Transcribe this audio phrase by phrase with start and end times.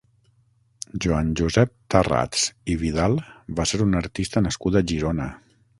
[1.05, 3.21] Joan-Josep Tharrats i Vidal
[3.61, 5.33] va ser un artista nascut a Girona.